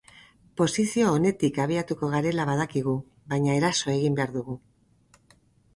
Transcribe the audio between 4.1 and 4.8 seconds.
behar dugu.